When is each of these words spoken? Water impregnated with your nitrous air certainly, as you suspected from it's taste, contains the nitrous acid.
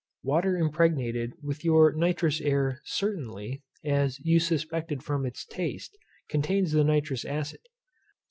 Water 0.23 0.57
impregnated 0.57 1.33
with 1.43 1.63
your 1.63 1.91
nitrous 1.93 2.41
air 2.41 2.81
certainly, 2.83 3.61
as 3.85 4.19
you 4.21 4.39
suspected 4.39 5.03
from 5.03 5.27
it's 5.27 5.45
taste, 5.45 5.95
contains 6.27 6.71
the 6.71 6.83
nitrous 6.83 7.23
acid. 7.23 7.61